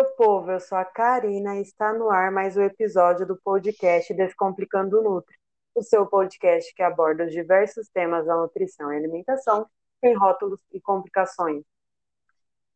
[0.00, 4.14] meu povo, eu sou a Karina e está no ar mais um episódio do podcast
[4.14, 5.36] Descomplicando Nutri,
[5.74, 9.68] o seu podcast que aborda os diversos temas da nutrição e alimentação
[10.02, 11.62] em rótulos e complicações.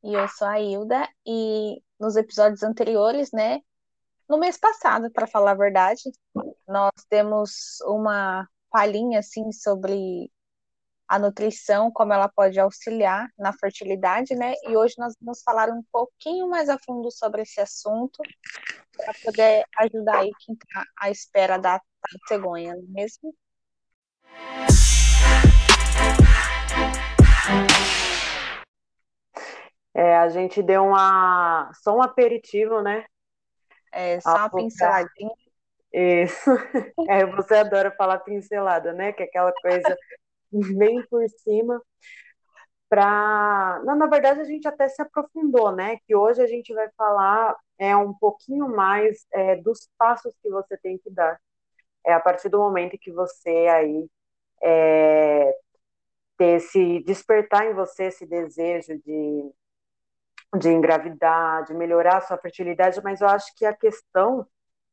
[0.02, 3.62] E eu sou a Hilda e nos episódios anteriores, né,
[4.28, 6.02] no mês passado, para falar a verdade,
[6.68, 10.30] nós temos uma palhinha assim sobre
[11.14, 14.52] a nutrição, como ela pode auxiliar na fertilidade, né?
[14.64, 18.20] E hoje nós vamos falar um pouquinho mais a fundo sobre esse assunto
[18.96, 23.32] para poder ajudar aí quem está à espera da, da cegonha, não é mesmo?
[29.94, 33.04] É, a gente deu uma só um aperitivo, né?
[33.92, 35.30] É, só uma pinceladinha.
[35.92, 36.50] Isso.
[37.08, 39.12] É, você adora falar pincelada, né?
[39.12, 39.96] Que é aquela coisa
[40.76, 41.80] bem por cima,
[42.88, 43.80] para.
[43.84, 45.98] Na verdade, a gente até se aprofundou, né?
[46.06, 50.76] Que hoje a gente vai falar é um pouquinho mais é, dos passos que você
[50.78, 51.40] tem que dar.
[52.06, 54.08] É a partir do momento que você aí
[54.62, 55.52] é,
[56.38, 59.52] ter esse despertar em você esse desejo de,
[60.58, 64.46] de engravidar, de melhorar a sua fertilidade, mas eu acho que a questão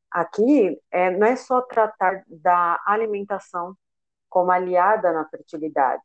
[0.09, 3.75] aqui é, não é só tratar da alimentação
[4.31, 6.01] como aliada na fertilidade,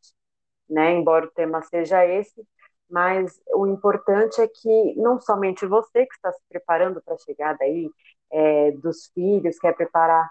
[0.68, 0.92] né?
[0.92, 2.46] Embora o tema seja esse,
[2.90, 7.64] mas o importante é que não somente você que está se preparando para a chegada
[7.64, 7.88] aí
[8.30, 10.28] é, dos filhos, quer preparar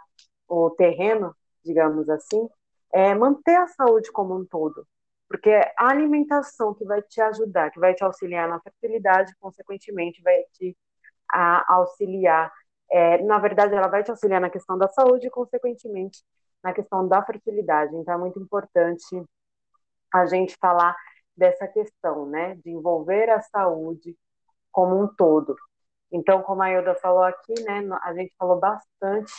[0.48, 2.48] o terreno, digamos assim,
[2.94, 4.86] é manter a saúde como um todo,
[5.28, 10.22] porque é a alimentação que vai te ajudar, que vai te auxiliar na fertilidade, consequentemente
[10.22, 10.78] vai te
[11.32, 12.52] a, auxiliar,
[12.92, 16.24] é, na verdade ela vai te auxiliar na questão da saúde e consequentemente
[16.66, 17.96] na questão da fertilidade.
[17.96, 19.24] Então, é muito importante
[20.12, 20.96] a gente falar
[21.38, 24.18] dessa questão, né, de envolver a saúde
[24.72, 25.56] como um todo.
[26.12, 29.32] Então, como a Ilda falou aqui, né, a gente falou bastante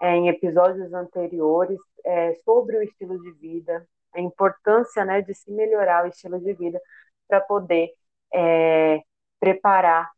[0.00, 3.84] é, em episódios anteriores é, sobre o estilo de vida,
[4.14, 6.80] a importância, né, de se melhorar o estilo de vida
[7.26, 7.90] para poder
[8.32, 9.02] é,
[9.40, 10.08] preparar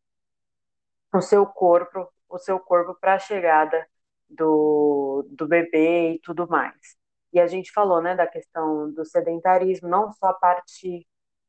[1.15, 3.87] o seu corpo, o seu corpo para a chegada
[4.33, 6.97] do, do bebê e tudo mais.
[7.33, 11.07] E a gente falou, né, da questão do sedentarismo, não só a parte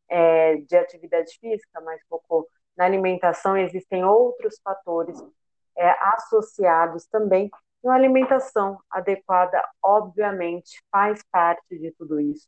[0.09, 5.21] é, de atividade física, mas focou na alimentação, existem outros fatores
[5.77, 7.49] é, associados também.
[7.83, 12.47] E uma alimentação adequada, obviamente, faz parte de tudo isso.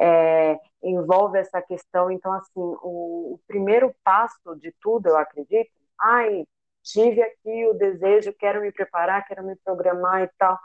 [0.00, 6.46] É, envolve essa questão, então, assim, o, o primeiro passo de tudo, eu acredito, ai,
[6.82, 10.58] tive aqui o desejo, quero me preparar, quero me programar e tal.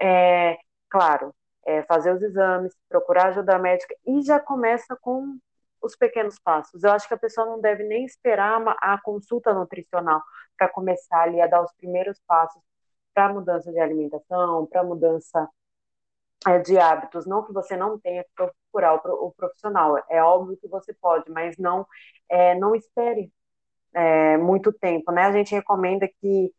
[0.00, 0.58] É,
[0.90, 1.34] claro,
[1.66, 5.38] é fazer os exames, procurar ajuda médica e já começa com
[5.82, 6.82] os pequenos passos.
[6.82, 10.22] Eu acho que a pessoa não deve nem esperar a consulta nutricional
[10.56, 12.62] para começar ali a dar os primeiros passos
[13.14, 15.48] para mudança de alimentação, para mudança
[16.46, 17.26] é, de hábitos.
[17.26, 21.56] Não que você não tenha que procurar o profissional, é óbvio que você pode, mas
[21.58, 21.86] não,
[22.28, 23.32] é, não espere
[23.96, 25.24] é, muito tempo, né?
[25.24, 26.52] A gente recomenda que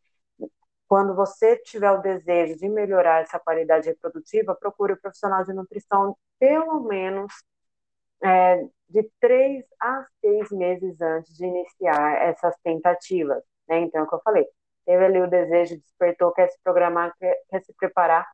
[0.88, 6.18] quando você tiver o desejo de melhorar essa qualidade reprodutiva, procure o profissional de nutrição
[6.40, 7.32] pelo menos
[8.24, 13.80] é, de três a seis meses antes de iniciar essas tentativas, né?
[13.82, 14.48] Então, é o que eu falei,
[14.86, 18.28] teve ali o desejo, despertou, quer se programar, quer, quer se preparar,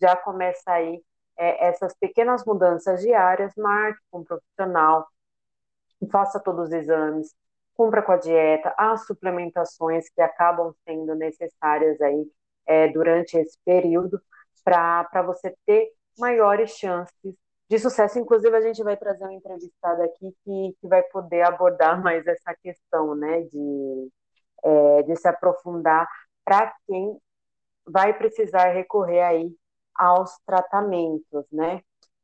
[0.00, 1.02] já começa aí
[1.38, 5.06] é, essas pequenas mudanças diárias, marque com um profissional,
[6.10, 7.34] faça todos os exames,
[7.80, 12.30] cumpra com a dieta, as suplementações que acabam sendo necessárias aí
[12.66, 14.20] é, durante esse período
[14.62, 17.34] para você ter maiores chances
[17.70, 18.18] de sucesso.
[18.18, 22.54] Inclusive, a gente vai trazer um entrevistado aqui que, que vai poder abordar mais essa
[22.62, 24.10] questão, né, de,
[24.62, 26.06] é, de se aprofundar
[26.44, 27.18] para quem
[27.86, 29.50] vai precisar recorrer aí
[29.94, 31.80] aos tratamentos, né?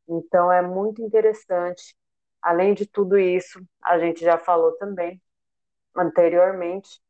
[0.07, 1.97] Então, é muito interessante.
[2.43, 5.19] Além de tudo isso, a gente já falou também
[5.97, 7.01] anteriormente,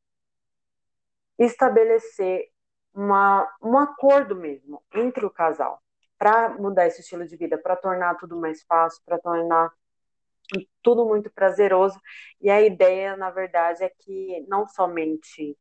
[1.39, 2.49] estabelecer
[2.95, 5.83] uma, um acordo mesmo entre o casal
[6.19, 9.71] para mudar esse estilo de vida, para tornar tudo mais fácil, para tornar
[10.83, 12.01] tudo muito prazeroso.
[12.41, 15.59] E a ideia, na verdade, é que não somente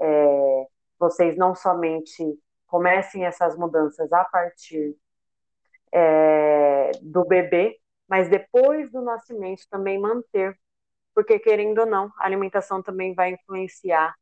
[0.00, 0.66] é,
[0.98, 4.96] vocês não somente comecem essas mudanças a partir
[5.92, 7.78] é, do bebê,
[8.08, 10.58] mas depois do nascimento também manter
[11.14, 14.14] porque querendo ou não, a alimentação também vai influenciar.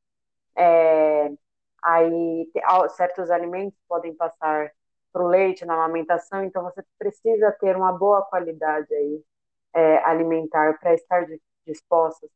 [0.57, 1.31] É,
[1.83, 2.51] aí
[2.91, 4.71] certos alimentos podem passar
[5.13, 9.25] para o leite na amamentação, então você precisa ter uma boa qualidade aí
[9.75, 11.27] é, alimentar para estar
[11.67, 12.27] disposta,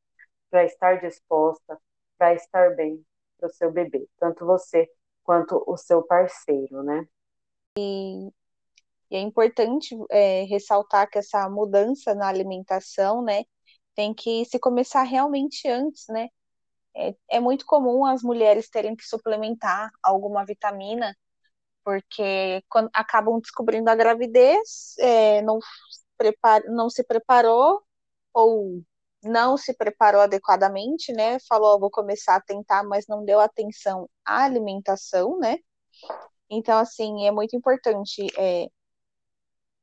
[0.50, 1.78] para estar disposta
[2.18, 3.04] para estar bem
[3.38, 4.88] para o seu bebê, tanto você
[5.22, 7.06] quanto o seu parceiro, né?
[7.78, 8.28] E,
[9.10, 13.44] e é importante é, ressaltar que essa mudança na alimentação, né,
[13.96, 16.28] tem que se começar realmente antes, né?
[16.94, 21.16] É, é muito comum as mulheres terem que suplementar alguma vitamina,
[21.84, 25.58] porque quando acabam descobrindo a gravidez, é, não,
[26.16, 27.82] prepara, não se preparou
[28.34, 28.82] ou
[29.24, 31.38] não se preparou adequadamente, né?
[31.48, 35.58] Falou, vou começar a tentar, mas não deu atenção à alimentação, né?
[36.50, 38.26] Então, assim, é muito importante.
[38.38, 38.68] É,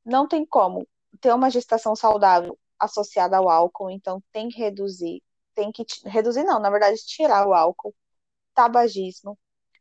[0.04, 0.86] não tem como
[1.20, 5.22] ter uma gestação saudável associada ao álcool, então tem que reduzir,
[5.54, 7.94] tem que reduzir não, na verdade tirar o álcool,
[8.54, 9.38] tabagismo,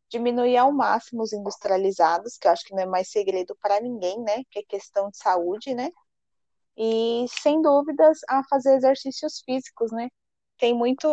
[0.09, 4.19] diminuir ao máximo os industrializados, que eu acho que não é mais segredo para ninguém,
[4.21, 4.43] né?
[4.51, 5.89] Que é questão de saúde, né?
[6.77, 10.09] E sem dúvidas a fazer exercícios físicos, né?
[10.57, 11.07] Tem muito,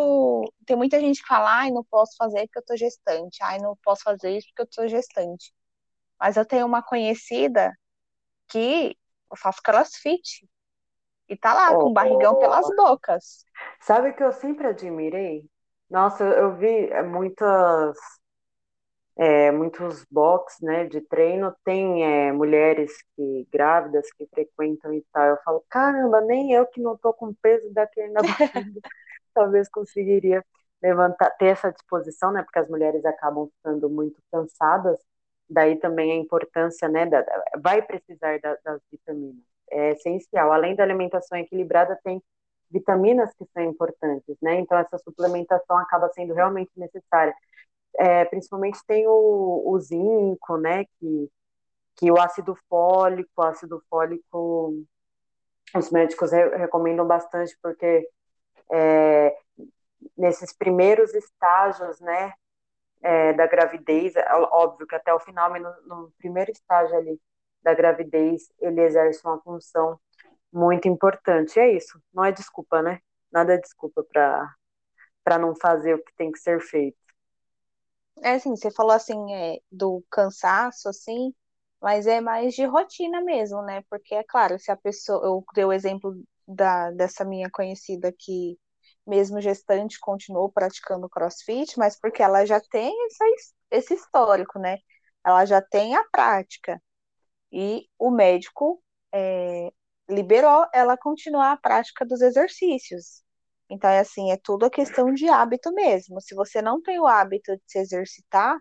[0.65, 3.75] tem muita gente que fala, ai, não posso fazer porque eu tô gestante, ai, não
[3.83, 5.53] posso fazer isso porque eu tô gestante.
[6.19, 7.73] Mas eu tenho uma conhecida
[8.49, 8.97] que
[9.31, 10.47] eu faço crossfit
[11.31, 12.39] e tá lá, oh, com o barrigão oh.
[12.39, 13.45] pelas bocas.
[13.79, 15.49] Sabe o que eu sempre admirei?
[15.89, 17.97] Nossa, eu vi muitas
[19.17, 25.25] é, muitos box, né, de treino, tem é, mulheres que grávidas que frequentam e tal.
[25.25, 28.81] Eu falo, caramba, nem eu que não tô com peso daquele na barriga,
[29.33, 30.43] talvez conseguiria
[30.81, 34.97] levantar, ter essa disposição, né, porque as mulheres acabam ficando muito cansadas.
[35.49, 37.25] Daí também a importância, né, da,
[37.61, 39.50] vai precisar da, das vitaminas.
[39.71, 40.51] É essencial.
[40.51, 42.21] Além da alimentação equilibrada, tem
[42.69, 44.59] vitaminas que são importantes, né?
[44.59, 47.33] Então essa suplementação acaba sendo realmente necessária
[47.97, 51.31] é, principalmente tem o, o zinco, né, que,
[51.95, 54.75] que o ácido fólico, o ácido fólico,
[55.75, 58.07] os médicos re recomendam bastante porque
[58.71, 59.35] é,
[60.17, 62.33] nesses primeiros estágios, né,
[63.01, 67.19] é, da gravidez, é óbvio que até o final, mas no, no primeiro estágio ali
[67.63, 69.99] da gravidez, ele exerce uma função
[70.51, 71.59] muito importante.
[71.59, 72.99] É isso, não é desculpa, né?
[73.31, 76.97] Nada é desculpa para não fazer o que tem que ser feito.
[78.23, 81.33] É assim, você falou assim, é, do cansaço, assim,
[81.81, 83.83] mas é mais de rotina mesmo, né?
[83.89, 86.13] Porque é claro, se a pessoa, eu dei o exemplo
[86.47, 88.59] da, dessa minha conhecida que
[89.05, 93.25] mesmo gestante continuou praticando crossfit, mas porque ela já tem essa,
[93.71, 94.77] esse histórico, né?
[95.25, 96.81] Ela já tem a prática.
[97.51, 98.81] E o médico
[99.13, 99.71] é,
[100.09, 103.23] liberou ela continuar a prática dos exercícios.
[103.69, 106.19] Então, é assim, é tudo a questão de hábito mesmo.
[106.21, 108.57] Se você não tem o hábito de se exercitar,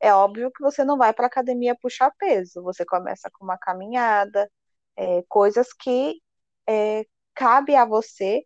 [0.00, 2.62] é óbvio que você não vai para a academia puxar peso.
[2.62, 4.50] Você começa com uma caminhada,
[4.96, 6.20] é, coisas que
[6.68, 7.04] é,
[7.34, 8.44] cabe a você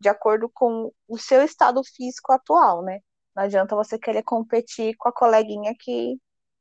[0.00, 3.00] de acordo com o seu estado físico atual, né?
[3.36, 6.16] Não adianta você querer competir com a coleguinha que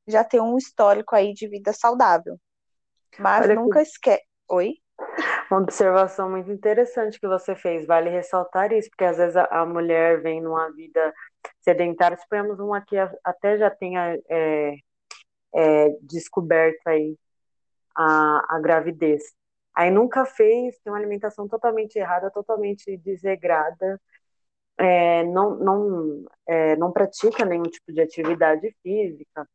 [0.07, 2.39] já tem um histórico aí de vida saudável.
[3.19, 3.87] Mas Olha nunca que...
[3.89, 4.23] esquece.
[4.49, 4.75] Oi?
[5.49, 9.65] Uma observação muito interessante que você fez, vale ressaltar isso, porque às vezes a, a
[9.65, 11.13] mulher vem numa vida
[11.61, 14.75] sedentária, suponhamos uma que até já tenha é,
[15.55, 17.17] é, descoberto aí
[17.95, 19.23] a, a gravidez.
[19.73, 24.01] Aí nunca fez, tem uma alimentação totalmente errada, totalmente desregrada,
[24.77, 29.47] é, não, não, é, não pratica nenhum tipo de atividade física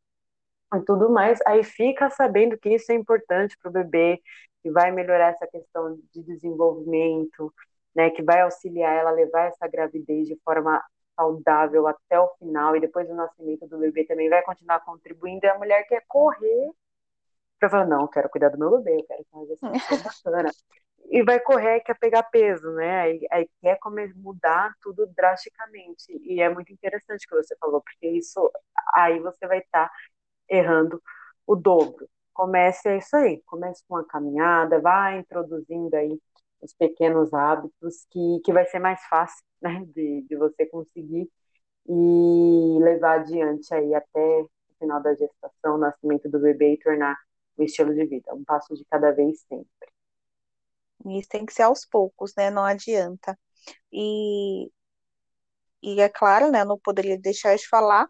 [0.75, 4.21] e tudo mais, aí fica sabendo que isso é importante para o bebê,
[4.62, 7.52] que vai melhorar essa questão de desenvolvimento,
[7.95, 10.83] né, que vai auxiliar ela a levar essa gravidez de forma
[11.14, 15.45] saudável até o final e depois do nascimento do bebê também vai continuar contribuindo.
[15.45, 16.71] E a mulher quer correr
[17.59, 20.50] para falar, não, eu quero cuidar do meu bebê, eu quero que uma gestação bacana.
[21.11, 23.00] E vai correr, quer pegar peso, né?
[23.00, 26.07] Aí, aí quer comer, mudar tudo drasticamente.
[26.25, 28.50] E é muito interessante o que você falou, porque isso
[28.95, 29.95] aí você vai estar tá
[30.52, 31.02] errando
[31.47, 36.21] o dobro comece é isso aí, comece com a caminhada, vai introduzindo aí
[36.61, 41.30] os pequenos hábitos que, que vai ser mais fácil, né, de, de você conseguir
[41.87, 47.16] e levar adiante aí até o final da gestação, nascimento do bebê e tornar
[47.56, 49.68] o estilo de vida, um passo de cada vez sempre.
[51.04, 53.37] Isso tem que ser aos poucos, né, não adianta.
[53.92, 54.71] E,
[55.82, 58.09] e é claro, né, não poderia deixar de falar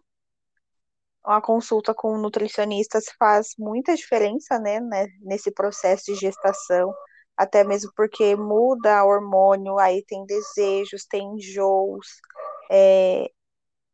[1.25, 6.93] uma consulta com um nutricionista faz muita diferença, né, né, nesse processo de gestação,
[7.37, 12.07] até mesmo porque muda hormônio, aí tem desejos, tem enjoos,
[12.71, 13.29] é,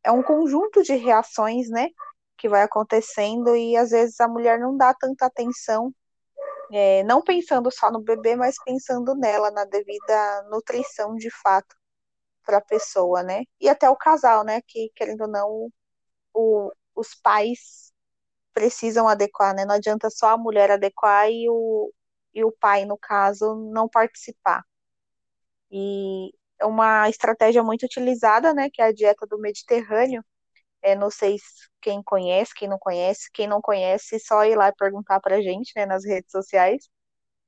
[0.04, 1.88] é um conjunto de reações, né,
[2.38, 5.94] que vai acontecendo e às vezes a mulher não dá tanta atenção,
[6.72, 11.74] é, não pensando só no bebê, mas pensando nela, na devida nutrição de fato.
[12.44, 13.44] para a pessoa, né?
[13.60, 14.60] E até o casal, né?
[14.66, 15.68] Que, querendo ou não,
[16.34, 17.92] o, os pais
[18.52, 19.64] precisam adequar, né?
[19.64, 21.92] Não adianta só a mulher adequar e o,
[22.34, 24.64] e o pai, no caso, não participar.
[25.70, 28.68] E é uma estratégia muito utilizada, né?
[28.70, 30.24] Que é a dieta do Mediterrâneo.
[30.82, 31.36] É, não sei
[31.80, 33.30] quem conhece, quem não conhece.
[33.32, 35.86] Quem não conhece, só ir lá e perguntar para a gente, né?
[35.86, 36.88] Nas redes sociais.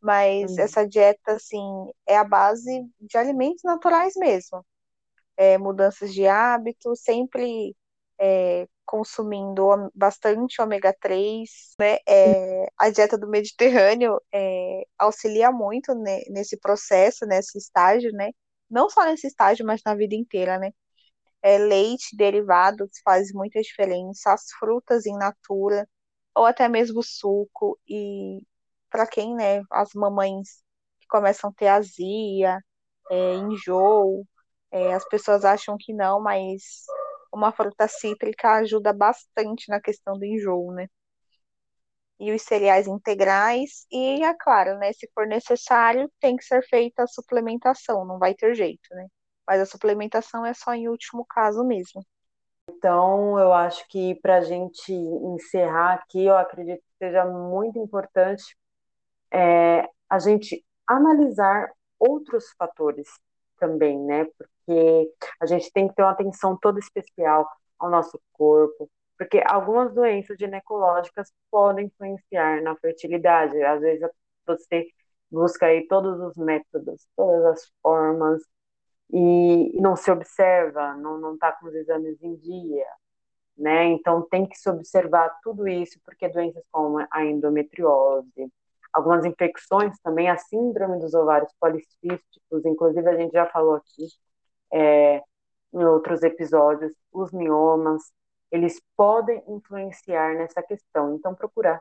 [0.00, 0.60] Mas hum.
[0.60, 1.62] essa dieta, assim,
[2.06, 4.64] é a base de alimentos naturais mesmo.
[5.36, 7.74] É, mudanças de hábito, sempre
[8.22, 11.98] é, consumindo bastante ômega 3, né?
[12.08, 18.30] É, a dieta do Mediterrâneo é, auxilia muito né, nesse processo, nesse estágio, né?
[18.70, 20.70] Não só nesse estágio, mas na vida inteira, né?
[21.42, 25.88] É, leite, derivados faz muita diferença, as frutas in natura,
[26.34, 28.46] ou até mesmo suco, e
[28.90, 30.62] para quem, né, as mamães
[31.00, 32.58] que começam a ter azia,
[33.10, 34.24] é, enjoo,
[34.70, 36.84] é, as pessoas acham que não, mas
[37.32, 40.88] uma fruta cítrica ajuda bastante na questão do enjoo, né?
[42.18, 44.92] E os cereais integrais, e é claro, né?
[44.92, 49.06] Se for necessário, tem que ser feita a suplementação, não vai ter jeito, né?
[49.46, 52.04] Mas a suplementação é só em último caso mesmo.
[52.68, 58.56] Então, eu acho que para a gente encerrar aqui, eu acredito que seja muito importante
[59.32, 63.08] é, a gente analisar outros fatores
[63.58, 64.24] também, né?
[64.24, 64.51] Porque
[65.40, 68.88] a gente tem que ter uma atenção toda especial ao nosso corpo,
[69.18, 73.60] porque algumas doenças ginecológicas podem influenciar na fertilidade.
[73.62, 74.08] Às vezes
[74.46, 74.86] você
[75.30, 78.42] busca aí todos os métodos, todas as formas
[79.12, 82.86] e, não se observa, não está com os exames em dia,
[83.56, 83.84] né?
[83.86, 88.52] Então tem que se observar tudo isso, porque doenças como a endometriose,
[88.92, 94.06] algumas infecções também, a síndrome dos ovários policísticos, inclusive a gente já falou aqui
[94.72, 95.22] é,
[95.72, 98.02] em outros episódios, os miomas,
[98.50, 101.14] eles podem influenciar nessa questão.
[101.14, 101.80] Então, procurar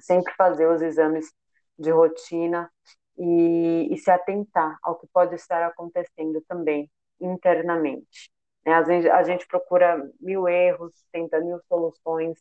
[0.00, 1.32] sempre fazer os exames
[1.78, 2.70] de rotina
[3.18, 8.30] e, e se atentar ao que pode estar acontecendo também internamente.
[8.64, 8.74] Né?
[8.74, 12.38] Às vezes a gente procura mil erros, tenta mil soluções,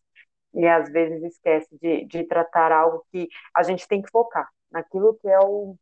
[0.53, 5.15] e às vezes esquece de, de tratar algo que a gente tem que focar naquilo
[5.15, 5.75] que é o,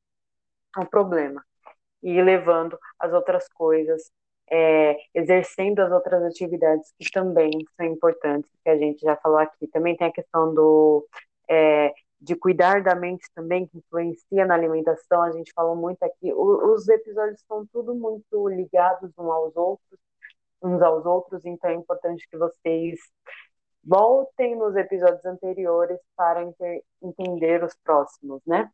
[0.77, 1.43] o problema
[2.01, 4.12] e levando as outras coisas,
[4.50, 9.67] é, exercendo as outras atividades que também são importantes, que a gente já falou aqui.
[9.67, 11.08] Também tem a questão do
[11.50, 16.31] é, de cuidar da mente também, que influencia na alimentação, a gente falou muito aqui.
[16.31, 20.00] O, os episódios estão tudo muito ligados uns aos outros,
[20.62, 23.00] uns aos outros, então é importante que vocês
[23.84, 26.43] voltem nos episódios anteriores para
[27.01, 28.70] entender os próximos, né?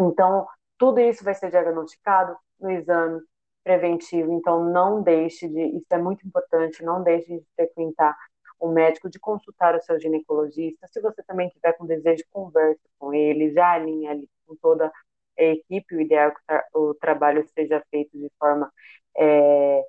[0.00, 0.46] Então,
[0.78, 3.20] tudo isso vai ser diagnosticado no exame
[3.64, 8.16] preventivo, então não deixe de, isso é muito importante, não deixe de frequentar
[8.58, 10.86] o médico, de consultar o seu ginecologista.
[10.88, 15.42] Se você também tiver com desejo, converse com ele, já alinhe ali com toda a
[15.42, 15.94] equipe.
[15.94, 18.72] O ideal é que o trabalho seja feito de forma
[19.16, 19.84] é,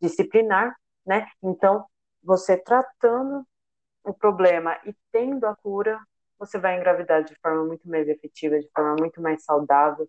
[0.00, 1.26] disciplinar, né?
[1.42, 1.84] Então,
[2.22, 3.44] você tratando
[4.04, 5.98] o problema e tendo a cura,
[6.38, 10.06] você vai engravidar de forma muito mais efetiva, de forma muito mais saudável.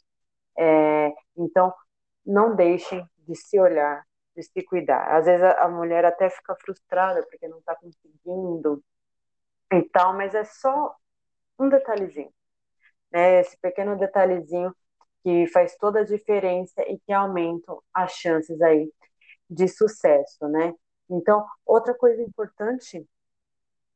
[0.58, 1.74] É, então,
[2.26, 4.04] não deixem de se olhar,
[4.36, 5.16] de se cuidar.
[5.16, 8.84] Às vezes a, a mulher até fica frustrada porque não está conseguindo
[9.74, 10.96] e tal, mas é só
[11.60, 12.34] um detalhezinho,
[13.12, 13.42] né?
[13.42, 14.76] Esse pequeno detalhezinho
[15.24, 18.92] que faz toda a diferença e que aumenta as chances aí
[19.50, 20.74] de sucesso, né?
[21.10, 23.06] Então, outra coisa importante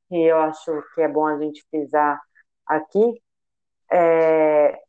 [0.10, 2.22] que eu acho que é bom a gente frisar
[2.66, 3.22] aqui
[3.92, 4.80] é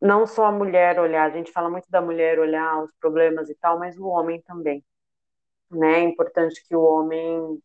[0.00, 3.54] não só a mulher olhar, a gente fala muito da mulher olhar os problemas e
[3.54, 4.84] tal, mas o homem também.
[5.70, 6.00] Né?
[6.00, 7.62] É importante que o homem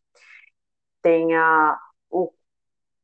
[1.02, 1.78] tenha
[2.10, 2.32] o,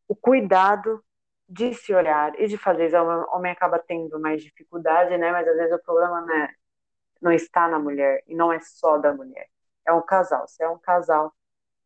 [0.08, 1.02] o cuidado
[1.48, 2.96] de se olhar e de fazer isso.
[2.96, 5.32] O homem acaba tendo mais dificuldade, né?
[5.32, 6.54] Mas às vezes o problema não, é,
[7.20, 9.48] não está na mulher e não é só da mulher.
[9.86, 10.46] É um casal.
[10.48, 11.34] Se é um casal,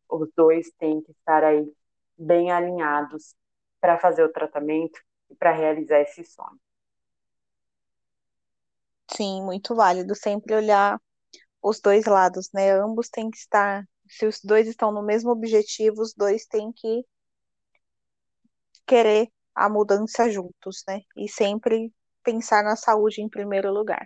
[0.09, 1.71] os dois têm que estar aí
[2.17, 3.35] bem alinhados
[3.81, 4.99] para fazer o tratamento
[5.29, 6.59] e para realizar esse sonho.
[9.17, 11.01] Sim, muito válido sempre olhar
[11.61, 12.71] os dois lados, né?
[12.73, 17.05] Ambos têm que estar, se os dois estão no mesmo objetivo, os dois têm que
[18.85, 21.01] querer a mudança juntos, né?
[21.15, 21.93] E sempre
[22.23, 24.05] pensar na saúde em primeiro lugar.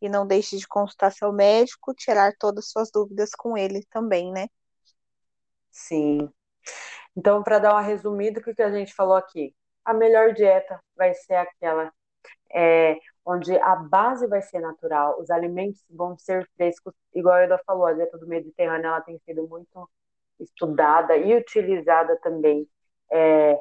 [0.00, 4.32] E não deixe de consultar seu médico, tirar todas as suas dúvidas com ele também,
[4.32, 4.48] né?
[5.70, 6.30] Sim.
[7.16, 9.54] Então, para dar uma resumida, o que a gente falou aqui?
[9.84, 11.92] A melhor dieta vai ser aquela
[12.52, 17.60] é, onde a base vai ser natural, os alimentos vão ser frescos, igual a Eda
[17.66, 19.88] falou, a dieta do Mediterrâneo ela tem sido muito
[20.38, 22.66] estudada e utilizada também
[23.12, 23.60] é,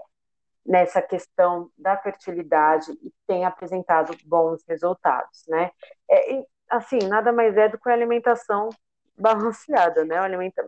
[0.66, 5.72] nessa questão da fertilidade e tem apresentado bons resultados, né?
[6.10, 8.70] É, e, assim, nada mais é do que a alimentação
[9.18, 10.18] balanceada, né?
[10.18, 10.64] Alimenta,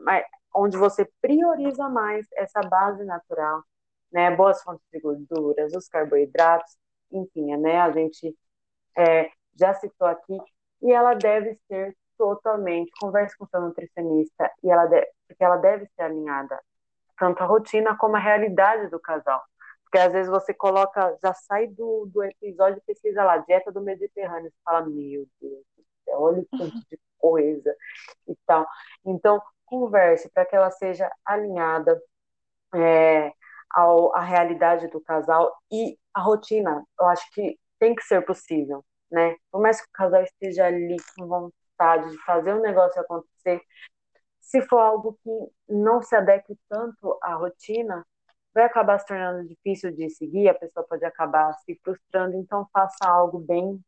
[0.54, 3.64] onde você prioriza mais essa base natural,
[4.12, 4.36] né?
[4.36, 6.76] Boas fontes de gorduras, os carboidratos,
[7.12, 7.80] enfim, né?
[7.80, 8.36] A gente
[8.98, 10.38] é, já citou aqui,
[10.82, 15.86] e ela deve ser totalmente, converse com seu nutricionista, e ela deve, porque ela deve
[15.96, 16.60] ser alinhada,
[17.18, 19.42] tanto a rotina como a realidade do casal.
[19.84, 23.82] Porque às vezes você coloca, já sai do, do episódio e pesquisa lá, dieta do
[23.82, 27.76] Mediterrâneo, você fala, meu Deus do céu, olha o tanto de coisa
[28.28, 28.66] e tal.
[29.06, 32.02] Então, converse para que ela seja alinhada
[32.76, 33.32] é,
[33.70, 36.86] ao, à realidade do casal e a rotina.
[37.00, 39.36] Eu acho que tem que ser possível, né?
[39.52, 43.60] Por mais que o casal esteja ali com vontade de fazer o negócio acontecer,
[44.40, 45.32] se for algo que
[45.68, 48.06] não se adeque tanto à rotina,
[48.54, 53.08] vai acabar se tornando difícil de seguir, a pessoa pode acabar se frustrando, então faça
[53.08, 53.84] algo bem,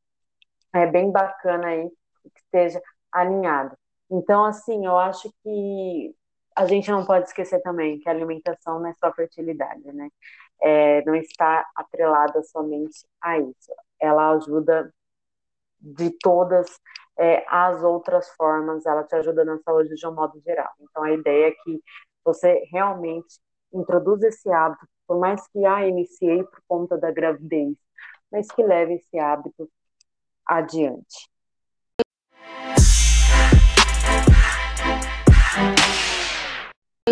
[0.74, 1.88] é, bem bacana aí,
[2.24, 2.82] que esteja
[3.12, 3.78] alinhado.
[4.10, 6.16] Então, assim, eu acho que
[6.56, 10.10] a gente não pode esquecer também que a alimentação não é só fertilidade, né?
[10.64, 13.74] É, não está atrelada somente a isso.
[14.00, 14.94] Ela ajuda
[15.80, 16.80] de todas
[17.18, 20.72] é, as outras formas, ela te ajuda na saúde de um modo geral.
[20.80, 21.82] Então, a ideia é que
[22.24, 23.40] você realmente
[23.74, 27.76] introduza esse hábito, por mais que ah, iniciei por conta da gravidez,
[28.32, 29.70] mas que leve esse hábito
[30.46, 31.30] adiante.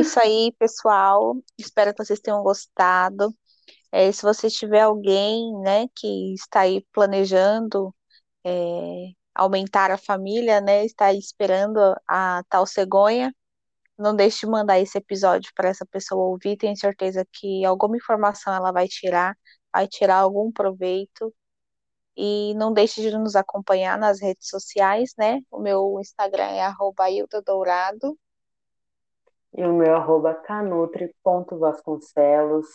[0.02, 1.36] Isso aí, pessoal.
[1.58, 3.36] Espero que vocês tenham gostado.
[3.92, 7.94] É, se você tiver alguém, né, que está aí planejando
[8.46, 13.36] é, aumentar a família, né, está aí esperando a tal cegonha,
[13.98, 16.58] não deixe de mandar esse episódio para essa pessoa ouvir.
[16.58, 19.38] Tenho certeza que alguma informação ela vai tirar,
[19.74, 21.34] vai tirar algum proveito.
[22.18, 25.40] E não deixe de nos acompanhar nas redes sociais, né?
[25.52, 27.06] O meu Instagram é arroba
[27.46, 28.18] Dourado.
[29.54, 32.68] E o meu arroba canutri.vasconcelos.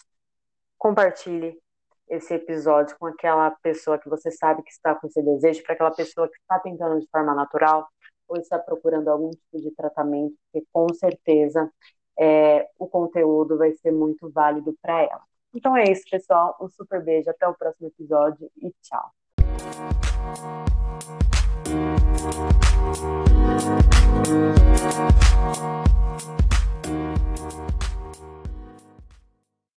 [0.79, 1.59] Compartilhe
[2.09, 5.91] esse episódio com aquela pessoa que você sabe que está com esse desejo, para aquela
[5.91, 7.87] pessoa que está tentando de forma natural,
[8.29, 11.71] ou está procurando algum tipo de tratamento, porque com certeza
[12.19, 15.23] é, o conteúdo vai ser muito válido para ela.
[15.55, 16.57] Então é isso, pessoal.
[16.61, 19.13] Um super beijo, até o próximo episódio e tchau.
[27.37, 27.86] You.